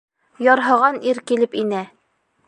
Ярһыған 0.45 0.97
ир 1.11 1.19
килеп 1.31 1.53
инә. 1.65 1.83